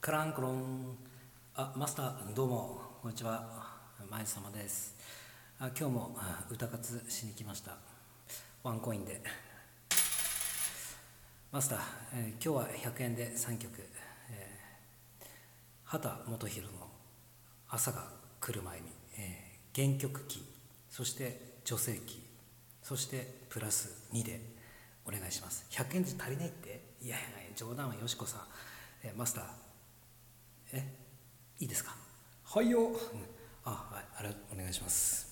[0.00, 0.96] クランクロン。
[1.56, 2.80] あマスターどうも。
[3.02, 3.44] こんにちは。
[4.10, 4.96] 前様です。
[5.58, 7.76] あ今日もあ歌活しに来ました。
[8.62, 9.20] ワンコインで。
[11.52, 11.78] マスター、
[12.14, 13.72] えー今日は100円で3曲、
[14.30, 15.26] えー
[15.84, 16.88] 畑基博の
[17.68, 18.08] 「朝が
[18.40, 18.86] 来る前に」
[19.18, 20.42] えー原曲キー。
[20.88, 22.20] そして女性キー。
[22.82, 24.40] そしてプラス2で
[25.04, 25.66] お願いします。
[25.68, 26.94] 100円じゃ足りないって？
[27.02, 28.40] いやいや冗談はよしこさん、
[29.02, 29.69] えーマスター
[30.72, 30.84] え
[31.58, 31.94] いいですか？
[32.44, 32.80] はいよ。
[32.80, 32.94] うん。
[33.64, 35.28] あはいあれお願いします。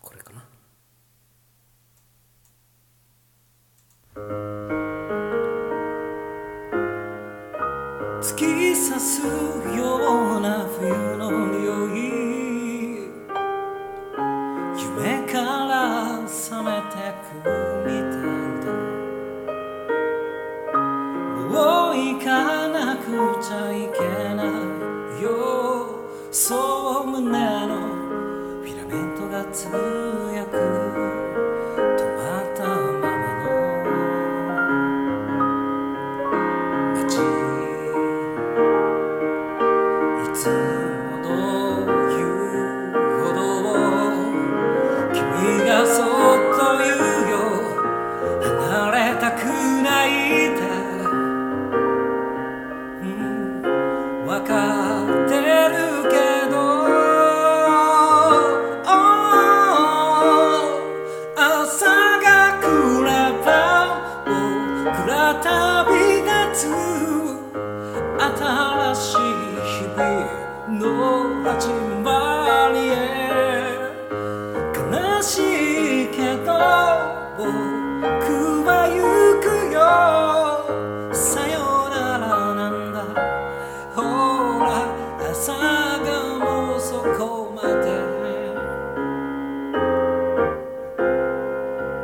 [0.00, 0.44] これかな？
[8.20, 9.22] 突き刺す
[9.76, 12.55] ような冬の匂い。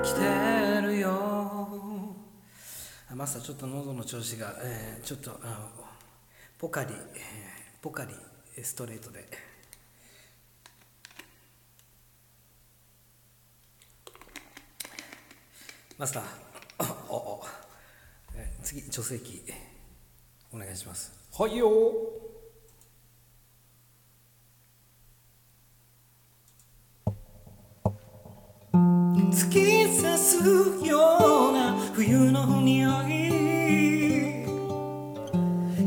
[0.03, 0.21] 来て
[0.83, 1.11] るよ。
[3.11, 5.85] あマスターちょっと喉の調子が、えーちょっとあの
[6.59, 8.13] ポカリ、えーポカリ
[8.63, 9.29] ストレートで。
[15.99, 16.23] マスター
[16.79, 17.43] あおお、
[18.35, 19.45] えー次女性器
[20.53, 21.13] お願いします。
[21.39, 21.69] はいよ
[29.33, 30.37] 突き刺す
[30.87, 33.33] ような冬の匂い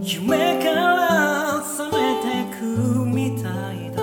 [0.02, 2.66] 夢から覚めてく
[3.06, 4.02] みたいだ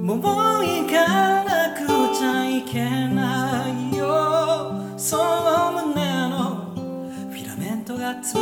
[0.00, 0.18] もう
[0.64, 6.72] 行かなくちゃいけないよその胸の
[7.30, 8.34] フィラメントがつ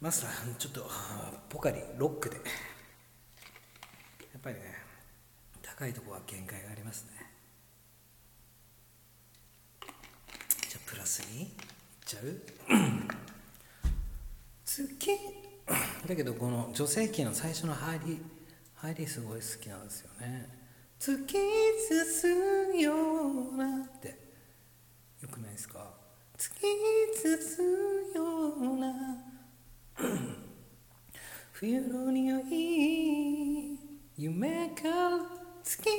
[0.00, 0.86] マスターちょっと
[1.50, 2.36] ポカリロックで。
[2.36, 2.42] や
[4.38, 4.62] っぱりね
[5.60, 7.10] 高いとこは限界がありますね
[10.68, 11.48] じゃあプラスにいっ
[12.06, 12.40] ちゃう？
[14.64, 15.10] 月
[16.08, 18.18] だけどこの女性キーの最初の入り
[18.76, 20.48] 入りすごい好きなんですよね。
[20.98, 22.94] 突き進むよ
[23.52, 24.08] うなって。
[25.20, 25.90] よくないですか？
[26.38, 26.60] 突き
[27.20, 28.94] 進むような。
[31.52, 33.78] 冬の匂い
[34.16, 34.88] 夢か？
[34.88, 35.18] ら
[35.64, 35.90] 突き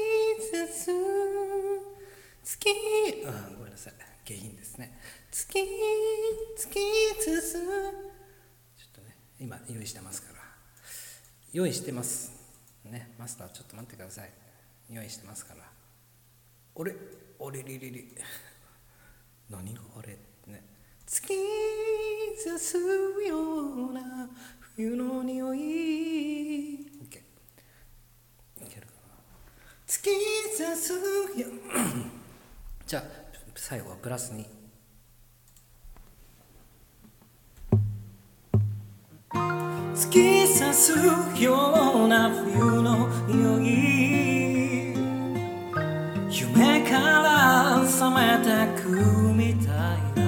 [0.85, 1.28] 進む
[2.49, 2.67] 月。
[3.27, 3.93] あごめんなさい。
[4.25, 4.97] 下品ですね。
[5.29, 6.79] 月突き
[7.23, 7.71] 進む
[8.75, 10.39] ちょっとね、今用意してますから。
[11.53, 12.31] 用意してます。
[12.85, 14.31] ねマスターちょっと待ってください。
[14.89, 15.61] 用意してますから。
[16.73, 16.95] 俺
[17.37, 18.15] 俺りりり
[19.47, 20.17] 何があれ？
[20.47, 20.63] ね。
[21.05, 21.27] 突き
[22.43, 23.37] 刺すよ
[23.89, 24.27] うな
[24.75, 27.19] 冬の匂い OK いけ
[28.79, 29.13] るかな
[29.87, 30.09] 突き
[30.57, 31.47] 刺すよ
[32.89, 33.03] じゃあ
[33.53, 34.47] 最後はプラスに。
[39.93, 40.93] 突き刺す
[41.39, 41.53] よ
[42.05, 43.67] うな冬の匂い
[46.31, 48.49] 夢から覚めて
[48.81, 48.89] く
[49.35, 50.25] みたいな。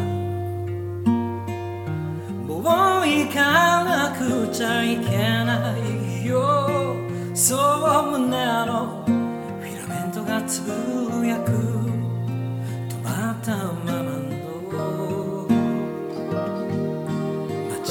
[2.45, 6.95] もう行かなくちゃいけないよ。
[7.33, 8.29] そう胸
[8.67, 9.03] の。
[9.07, 11.70] フィラメントがつぶやく。
[13.51, 15.45] 止まったままの
[17.69, 17.83] 街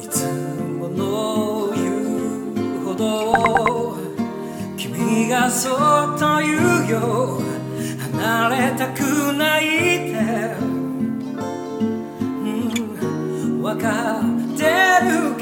[0.00, 0.14] いつ
[0.78, 1.80] もの言
[2.54, 3.96] うほど
[4.76, 7.40] 君がそっと言うよ
[8.12, 9.00] 離れたく
[9.32, 10.18] ないって、
[10.60, 10.64] う
[13.58, 14.22] ん、分かっ
[14.56, 14.62] て
[15.04, 15.41] るけ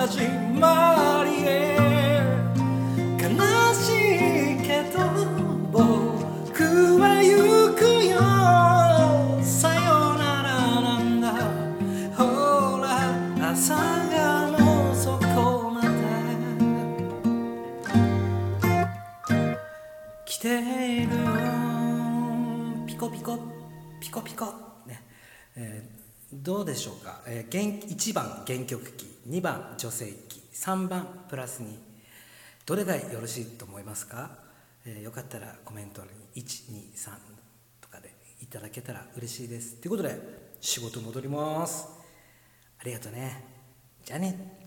[0.00, 0.22] 始
[0.58, 1.76] まりへ
[3.18, 3.28] 悲
[3.74, 3.84] し
[4.56, 4.98] いけど
[5.70, 5.78] 僕
[6.98, 7.28] は行
[7.76, 8.16] くよ
[9.44, 11.26] さよならなんだ。
[12.16, 12.86] ほら
[13.50, 15.88] 朝がもうそこまで。
[20.24, 20.48] 来て
[21.02, 21.18] いるよ。
[22.86, 23.38] ピコピコ
[24.00, 24.46] ピコピコ。
[24.86, 25.02] ね、
[25.56, 26.00] えー
[26.32, 31.90] どうでしょうか、えー、1番原曲機2番女性機3番プラス2
[32.66, 34.30] どれがよろしいと思いますか、
[34.84, 37.10] えーよかったらコメント欄に123
[37.80, 39.76] とかでいただけたら嬉しいです。
[39.76, 40.16] ということで
[40.60, 41.88] 仕事戻ります。
[42.78, 43.44] ありがとうね。
[44.04, 44.59] じゃあね。